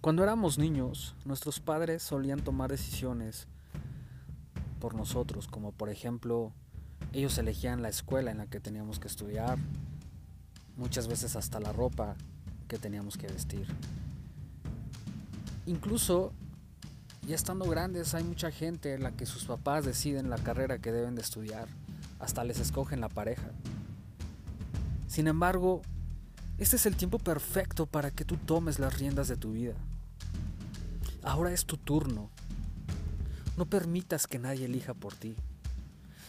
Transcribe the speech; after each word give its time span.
Cuando 0.00 0.22
éramos 0.22 0.56
niños, 0.56 1.14
nuestros 1.26 1.60
padres 1.60 2.02
solían 2.02 2.40
tomar 2.40 2.70
decisiones 2.70 3.46
por 4.80 4.94
nosotros, 4.94 5.46
como 5.46 5.72
por 5.72 5.90
ejemplo, 5.90 6.52
ellos 7.12 7.36
elegían 7.36 7.82
la 7.82 7.90
escuela 7.90 8.30
en 8.30 8.38
la 8.38 8.46
que 8.46 8.60
teníamos 8.60 8.98
que 8.98 9.08
estudiar, 9.08 9.58
muchas 10.78 11.06
veces 11.06 11.36
hasta 11.36 11.60
la 11.60 11.74
ropa 11.74 12.16
que 12.66 12.78
teníamos 12.78 13.18
que 13.18 13.26
vestir. 13.26 13.66
Incluso, 15.66 16.32
ya 17.28 17.34
estando 17.34 17.66
grandes, 17.66 18.14
hay 18.14 18.24
mucha 18.24 18.50
gente 18.50 18.94
en 18.94 19.02
la 19.02 19.12
que 19.12 19.26
sus 19.26 19.44
papás 19.44 19.84
deciden 19.84 20.30
la 20.30 20.38
carrera 20.38 20.78
que 20.78 20.92
deben 20.92 21.14
de 21.14 21.20
estudiar, 21.20 21.68
hasta 22.20 22.42
les 22.44 22.58
escogen 22.58 23.02
la 23.02 23.10
pareja. 23.10 23.50
Sin 25.08 25.26
embargo, 25.26 25.82
este 26.56 26.76
es 26.76 26.86
el 26.86 26.96
tiempo 26.96 27.18
perfecto 27.18 27.84
para 27.84 28.10
que 28.10 28.24
tú 28.24 28.38
tomes 28.38 28.78
las 28.78 28.98
riendas 28.98 29.28
de 29.28 29.36
tu 29.36 29.52
vida. 29.52 29.74
Ahora 31.22 31.52
es 31.52 31.66
tu 31.66 31.76
turno. 31.76 32.30
No 33.56 33.66
permitas 33.66 34.26
que 34.26 34.38
nadie 34.38 34.64
elija 34.64 34.94
por 34.94 35.14
ti. 35.14 35.36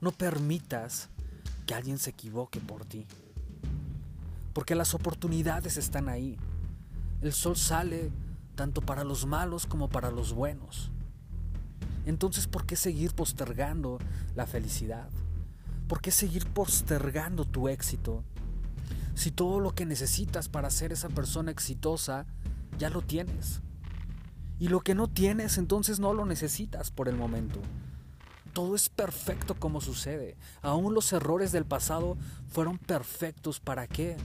No 0.00 0.10
permitas 0.10 1.08
que 1.66 1.74
alguien 1.74 1.98
se 1.98 2.10
equivoque 2.10 2.60
por 2.60 2.84
ti. 2.84 3.06
Porque 4.52 4.74
las 4.74 4.94
oportunidades 4.94 5.76
están 5.76 6.08
ahí. 6.08 6.36
El 7.20 7.32
sol 7.32 7.56
sale 7.56 8.10
tanto 8.56 8.80
para 8.80 9.04
los 9.04 9.24
malos 9.24 9.66
como 9.66 9.88
para 9.88 10.10
los 10.10 10.32
buenos. 10.32 10.90
Entonces, 12.04 12.48
¿por 12.48 12.66
qué 12.66 12.74
seguir 12.74 13.14
postergando 13.14 13.98
la 14.34 14.46
felicidad? 14.46 15.08
¿Por 15.86 16.00
qué 16.00 16.10
seguir 16.10 16.46
postergando 16.48 17.44
tu 17.44 17.68
éxito? 17.68 18.24
Si 19.14 19.30
todo 19.30 19.60
lo 19.60 19.74
que 19.74 19.86
necesitas 19.86 20.48
para 20.48 20.70
ser 20.70 20.92
esa 20.92 21.08
persona 21.08 21.52
exitosa 21.52 22.26
ya 22.78 22.90
lo 22.90 23.02
tienes. 23.02 23.60
Y 24.62 24.68
lo 24.68 24.80
que 24.80 24.94
no 24.94 25.08
tienes, 25.08 25.58
entonces 25.58 25.98
no 25.98 26.14
lo 26.14 26.24
necesitas 26.24 26.92
por 26.92 27.08
el 27.08 27.16
momento. 27.16 27.60
Todo 28.52 28.76
es 28.76 28.88
perfecto 28.88 29.56
como 29.56 29.80
sucede. 29.80 30.36
Aún 30.60 30.94
los 30.94 31.12
errores 31.12 31.50
del 31.50 31.64
pasado 31.64 32.16
fueron 32.46 32.78
perfectos. 32.78 33.58
¿Para 33.58 33.88
qué? 33.88 34.16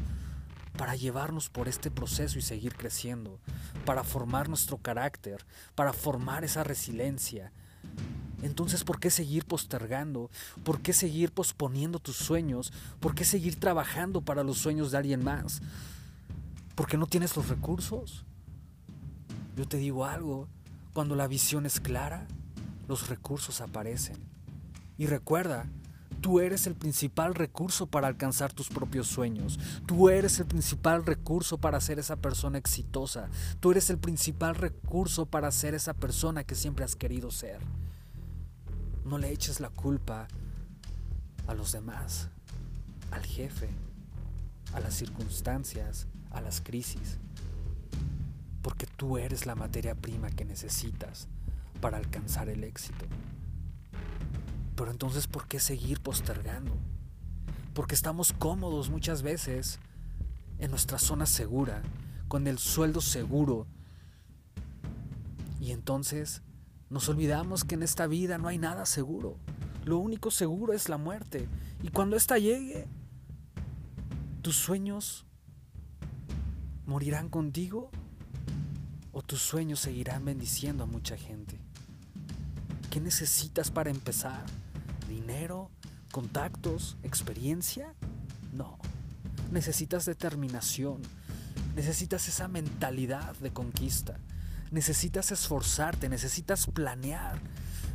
Para 0.77 0.95
llevarnos 0.95 1.49
por 1.49 1.67
este 1.67 1.89
proceso 1.89 2.38
y 2.38 2.44
seguir 2.44 2.75
creciendo. 2.75 3.39
Para 3.83 4.03
formar 4.03 4.47
nuestro 4.47 4.77
carácter. 4.77 5.44
Para 5.73 5.91
formar 5.91 6.44
esa 6.44 6.63
resiliencia. 6.63 7.51
Entonces, 8.44 8.83
¿por 8.83 8.99
qué 8.99 9.09
seguir 9.09 9.44
postergando? 9.44 10.29
¿Por 10.63 10.81
qué 10.81 10.94
seguir 10.94 11.31
posponiendo 11.31 11.97
tus 11.97 12.16
sueños? 12.16 12.72
¿Por 12.99 13.16
qué 13.16 13.25
seguir 13.25 13.59
trabajando 13.59 14.22
para 14.22 14.44
los 14.44 14.59
sueños 14.59 14.91
de 14.91 14.99
alguien 14.99 15.23
más? 15.23 15.63
¿Por 16.75 16.85
qué 16.85 16.95
no 16.95 17.07
tienes 17.07 17.35
los 17.35 17.49
recursos? 17.49 18.23
Yo 19.58 19.67
te 19.67 19.77
digo 19.77 20.05
algo, 20.05 20.47
cuando 20.94 21.16
la 21.16 21.25
visión 21.25 21.66
es 21.66 21.80
clara, 21.80 22.27
los 22.88 23.09
recursos 23.09 23.59
aparecen. 23.59 24.17
Y 25.00 25.08
recuerda, 25.08 25.66
tú 26.22 26.39
eres 26.39 26.67
el 26.67 26.75
principal 26.75 27.33
recurso 27.33 27.88
para 27.88 28.08
alcanzar 28.08 28.53
tus 28.53 28.69
propios 28.69 29.08
sueños. 29.08 29.59
Tú 29.88 30.09
eres 30.09 30.38
el 30.38 30.45
principal 30.45 31.03
recurso 31.03 31.58
para 31.58 31.81
ser 31.81 31.97
esa 31.97 32.17
persona 32.17 32.59
exitosa. 32.59 33.30
Tú 33.59 33.72
eres 33.72 33.89
el 33.89 33.97
principal 33.97 34.53
recurso 34.53 35.25
para 35.25 35.50
ser 35.50 35.73
esa 35.73 35.95
persona 35.95 36.44
que 36.44 36.53
siempre 36.53 36.85
has 36.85 36.95
querido 36.95 37.31
ser. 37.31 37.58
No 39.05 39.17
le 39.17 39.31
eches 39.31 39.59
la 39.59 39.72
culpa 39.72 40.28
a 41.47 41.55
los 41.55 41.72
demás, 41.72 42.30
al 43.09 43.25
jefe, 43.25 43.69
a 44.73 44.80
las 44.81 44.94
circunstancias, 44.94 46.05
a 46.30 46.41
las 46.41 46.61
crisis 46.61 47.17
porque 48.67 48.85
tú 48.85 49.17
eres 49.17 49.45
la 49.45 49.55
materia 49.55 49.95
prima 49.95 50.29
que 50.29 50.43
necesitas 50.43 51.29
para 51.79 51.95
alcanzar 51.95 52.50
el 52.50 52.66
éxito. 52.66 53.05
Pero 54.75 54.91
entonces, 54.91 55.25
¿por 55.25 55.47
qué 55.47 55.61
seguir 55.61 56.01
postergando? 56.01 56.75
Porque 57.73 57.95
estamos 57.95 58.33
cómodos 58.33 58.89
muchas 58.89 59.22
veces 59.22 59.79
en 60.59 60.69
nuestra 60.69 61.00
zona 61.00 61.25
segura, 61.27 61.81
con 62.27 62.45
el 62.45 62.57
sueldo 62.57 63.00
seguro. 63.00 63.67
Y 65.61 65.72
entonces 65.72 66.41
nos 66.89 67.07
olvidamos 67.07 67.63
que 67.63 67.75
en 67.75 67.83
esta 67.83 68.06
vida 68.06 68.38
no 68.38 68.50
hay 68.50 68.57
nada 68.57 68.85
seguro. 68.85 69.38
Lo 69.85 69.97
único 69.97 70.29
seguro 70.29 70.73
es 70.73 70.89
la 70.89 70.97
muerte. 70.97 71.47
Y 71.83 71.88
cuando 71.88 72.17
ésta 72.17 72.38
llegue, 72.38 72.85
tus 74.41 74.57
sueños 74.57 75.25
morirán 76.85 77.29
contigo 77.29 77.91
o 79.17 79.23
tus 79.23 79.41
sueños 79.41 79.79
seguirán 79.79 80.25
bendiciendo 80.25 80.83
a 80.83 80.85
mucha 80.85 81.17
gente. 81.17 81.57
¿Qué 82.91 83.00
necesitas 83.01 83.72
para 83.72 83.89
empezar? 83.89 84.45
¿Dinero? 85.09 85.72
¿Contactos? 86.11 86.97
¿Experiencia? 87.01 87.95
No. 88.53 88.77
Necesitas 89.51 90.06
determinación. 90.06 91.01
Necesitas 91.75 92.27
esa 92.27 92.47
mentalidad 92.47 93.35
de 93.38 93.51
conquista. 93.51 94.19
Necesitas 94.69 95.31
esforzarte, 95.31 96.09
necesitas 96.09 96.67
planear. 96.67 97.39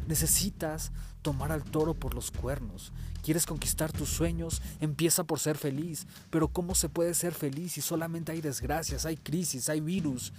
Necesitas 0.06 0.92
tomar 1.22 1.52
al 1.52 1.64
toro 1.64 1.94
por 1.94 2.14
los 2.14 2.30
cuernos. 2.30 2.92
¿Quieres 3.22 3.46
conquistar 3.46 3.92
tus 3.92 4.08
sueños? 4.08 4.60
Empieza 4.80 5.24
por 5.24 5.38
ser 5.38 5.56
feliz. 5.56 6.06
Pero 6.30 6.48
¿cómo 6.48 6.74
se 6.74 6.88
puede 6.88 7.14
ser 7.14 7.32
feliz 7.32 7.72
si 7.72 7.80
solamente 7.80 8.32
hay 8.32 8.40
desgracias, 8.40 9.06
hay 9.06 9.16
crisis, 9.16 9.68
hay 9.68 9.80
virus, 9.80 10.32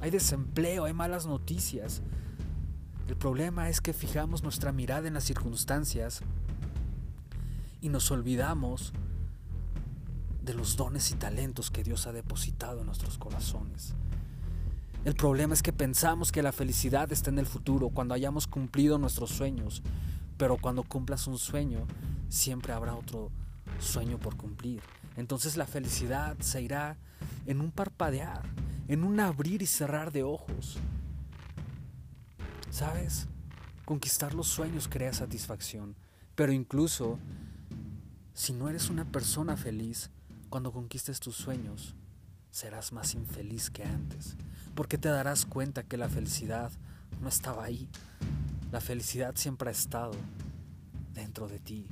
hay 0.00 0.10
desempleo, 0.10 0.84
hay 0.84 0.92
malas 0.92 1.26
noticias? 1.26 2.02
El 3.08 3.16
problema 3.16 3.68
es 3.70 3.80
que 3.80 3.92
fijamos 3.92 4.42
nuestra 4.42 4.72
mirada 4.72 5.08
en 5.08 5.14
las 5.14 5.24
circunstancias 5.24 6.20
y 7.80 7.88
nos 7.88 8.10
olvidamos 8.10 8.92
de 10.42 10.54
los 10.54 10.76
dones 10.76 11.10
y 11.10 11.14
talentos 11.14 11.70
que 11.70 11.82
Dios 11.82 12.06
ha 12.06 12.12
depositado 12.12 12.80
en 12.80 12.86
nuestros 12.86 13.16
corazones. 13.16 13.94
El 15.06 15.14
problema 15.14 15.54
es 15.54 15.62
que 15.62 15.72
pensamos 15.72 16.32
que 16.32 16.42
la 16.42 16.50
felicidad 16.50 17.12
está 17.12 17.30
en 17.30 17.38
el 17.38 17.46
futuro, 17.46 17.90
cuando 17.90 18.12
hayamos 18.12 18.48
cumplido 18.48 18.98
nuestros 18.98 19.30
sueños, 19.30 19.84
pero 20.36 20.56
cuando 20.56 20.82
cumplas 20.82 21.28
un 21.28 21.38
sueño, 21.38 21.86
siempre 22.28 22.72
habrá 22.72 22.96
otro 22.96 23.30
sueño 23.78 24.18
por 24.18 24.36
cumplir. 24.36 24.82
Entonces 25.16 25.56
la 25.56 25.64
felicidad 25.64 26.36
se 26.40 26.60
irá 26.60 26.96
en 27.46 27.60
un 27.60 27.70
parpadear, 27.70 28.42
en 28.88 29.04
un 29.04 29.20
abrir 29.20 29.62
y 29.62 29.66
cerrar 29.66 30.10
de 30.10 30.24
ojos. 30.24 30.76
¿Sabes? 32.72 33.28
Conquistar 33.84 34.34
los 34.34 34.48
sueños 34.48 34.88
crea 34.88 35.12
satisfacción, 35.12 35.94
pero 36.34 36.50
incluso 36.50 37.20
si 38.34 38.52
no 38.52 38.68
eres 38.68 38.90
una 38.90 39.04
persona 39.04 39.56
feliz, 39.56 40.10
cuando 40.48 40.72
conquistes 40.72 41.20
tus 41.20 41.36
sueños, 41.36 41.94
serás 42.50 42.92
más 42.92 43.14
infeliz 43.14 43.70
que 43.70 43.84
antes, 43.84 44.36
porque 44.76 44.98
te 44.98 45.08
darás 45.08 45.46
cuenta 45.46 45.82
que 45.82 45.96
la 45.96 46.08
felicidad 46.08 46.70
no 47.20 47.28
estaba 47.28 47.64
ahí. 47.64 47.88
La 48.70 48.80
felicidad 48.80 49.34
siempre 49.34 49.70
ha 49.70 49.72
estado 49.72 50.12
dentro 51.14 51.48
de 51.48 51.58
ti, 51.58 51.88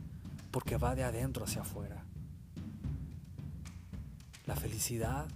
porque 0.50 0.77
va 0.77 0.95
de 0.95 1.03
adentro 1.03 1.45
hacia 1.45 1.62
afuera. 1.62 2.05
La 4.47 4.55
felicidad 4.55 5.27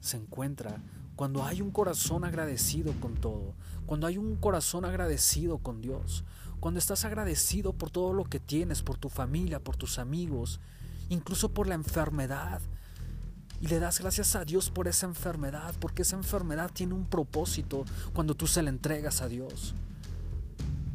se 0.00 0.18
encuentra 0.18 0.82
cuando 1.16 1.44
hay 1.44 1.62
un 1.62 1.70
corazón 1.70 2.24
agradecido 2.24 2.92
con 3.00 3.14
todo, 3.14 3.54
cuando 3.86 4.06
hay 4.06 4.18
un 4.18 4.36
corazón 4.36 4.84
agradecido 4.84 5.58
con 5.58 5.80
Dios, 5.80 6.24
cuando 6.60 6.78
estás 6.78 7.06
agradecido 7.06 7.72
por 7.72 7.90
todo 7.90 8.12
lo 8.12 8.24
que 8.24 8.38
tienes, 8.38 8.82
por 8.82 8.98
tu 8.98 9.08
familia, 9.08 9.60
por 9.60 9.76
tus 9.76 9.98
amigos, 9.98 10.60
incluso 11.08 11.54
por 11.54 11.66
la 11.66 11.74
enfermedad. 11.74 12.60
Y 13.60 13.68
le 13.68 13.78
das 13.78 14.00
gracias 14.00 14.36
a 14.36 14.44
Dios 14.44 14.70
por 14.70 14.88
esa 14.88 15.06
enfermedad, 15.06 15.74
porque 15.80 16.02
esa 16.02 16.16
enfermedad 16.16 16.70
tiene 16.72 16.94
un 16.94 17.04
propósito 17.04 17.84
cuando 18.14 18.34
tú 18.34 18.46
se 18.46 18.62
la 18.62 18.70
entregas 18.70 19.20
a 19.20 19.28
Dios. 19.28 19.74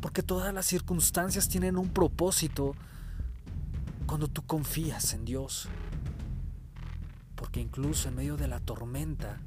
Porque 0.02 0.24
todas 0.24 0.54
las 0.54 0.66
circunstancias 0.66 1.48
tienen 1.48 1.78
un 1.78 1.90
propósito 1.90 2.76
cuando 4.08 4.28
tú 4.28 4.44
confías 4.46 5.14
en 5.14 5.26
Dios. 5.26 5.68
Porque 7.36 7.60
incluso 7.60 8.10
en 8.10 8.16
medio 8.16 8.36
de 8.36 8.48
la 8.48 8.60
tormenta, 8.60 9.40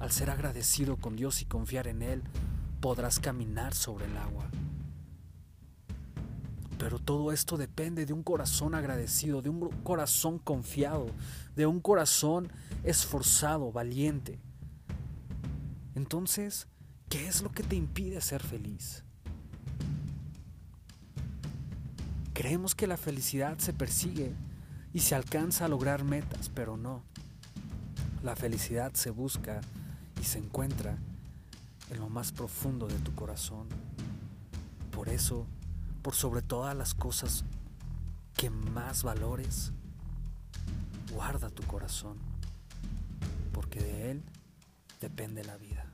al 0.00 0.10
ser 0.10 0.30
agradecido 0.30 0.96
con 0.96 1.14
Dios 1.14 1.42
y 1.42 1.44
confiar 1.44 1.86
en 1.86 2.02
Él, 2.02 2.22
podrás 2.80 3.20
caminar 3.20 3.74
sobre 3.74 4.06
el 4.06 4.16
agua. 4.16 4.50
Pero 6.86 7.00
todo 7.00 7.32
esto 7.32 7.56
depende 7.56 8.06
de 8.06 8.12
un 8.12 8.22
corazón 8.22 8.76
agradecido, 8.76 9.42
de 9.42 9.48
un 9.48 9.70
corazón 9.82 10.38
confiado, 10.38 11.08
de 11.56 11.66
un 11.66 11.80
corazón 11.80 12.48
esforzado, 12.84 13.72
valiente. 13.72 14.38
Entonces, 15.96 16.68
¿qué 17.08 17.26
es 17.26 17.42
lo 17.42 17.50
que 17.50 17.64
te 17.64 17.74
impide 17.74 18.20
ser 18.20 18.40
feliz? 18.40 19.02
Creemos 22.34 22.76
que 22.76 22.86
la 22.86 22.96
felicidad 22.96 23.58
se 23.58 23.72
persigue 23.72 24.32
y 24.94 25.00
se 25.00 25.16
alcanza 25.16 25.64
a 25.64 25.68
lograr 25.68 26.04
metas, 26.04 26.52
pero 26.54 26.76
no. 26.76 27.02
La 28.22 28.36
felicidad 28.36 28.94
se 28.94 29.10
busca 29.10 29.60
y 30.20 30.24
se 30.24 30.38
encuentra 30.38 30.96
en 31.90 31.98
lo 31.98 32.08
más 32.08 32.30
profundo 32.30 32.86
de 32.86 32.98
tu 33.00 33.12
corazón. 33.16 33.66
Por 34.92 35.08
eso, 35.08 35.48
por 36.06 36.14
sobre 36.14 36.40
todas 36.40 36.76
las 36.76 36.94
cosas 36.94 37.44
que 38.36 38.48
más 38.48 39.02
valores, 39.02 39.72
guarda 41.12 41.50
tu 41.50 41.64
corazón, 41.64 42.16
porque 43.52 43.80
de 43.80 44.10
él 44.12 44.22
depende 45.00 45.42
la 45.42 45.56
vida. 45.56 45.85